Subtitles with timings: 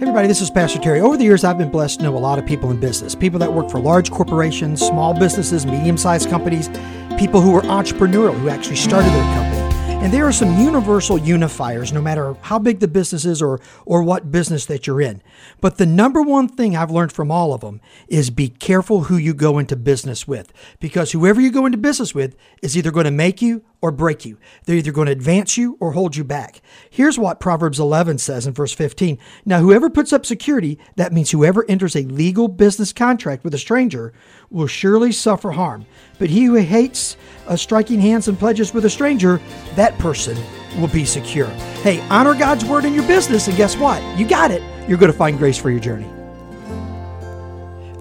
[0.00, 1.00] everybody, this is Pastor Terry.
[1.00, 3.38] Over the years, I've been blessed to know a lot of people in business people
[3.38, 6.68] that work for large corporations, small businesses, medium sized companies,
[7.16, 9.64] people who are entrepreneurial, who actually started their company.
[10.04, 14.02] And there are some universal unifiers, no matter how big the business is or, or
[14.02, 15.22] what business that you're in.
[15.62, 19.16] But the number one thing I've learned from all of them is be careful who
[19.16, 20.52] you go into business with.
[20.78, 24.24] Because whoever you go into business with is either going to make you or break
[24.24, 24.38] you.
[24.64, 26.62] They're either going to advance you or hold you back.
[26.88, 29.18] Here's what Proverbs 11 says in verse 15.
[29.44, 33.58] Now, whoever puts up security, that means whoever enters a legal business contract with a
[33.58, 34.14] stranger,
[34.48, 35.84] will surely suffer harm.
[36.18, 39.38] But he who hates uh, striking hands and pledges with a stranger,
[39.74, 40.38] that person
[40.80, 41.48] will be secure.
[41.82, 44.02] Hey, honor God's word in your business, and guess what?
[44.18, 44.62] You got it.
[44.88, 46.13] You're going to find grace for your journey.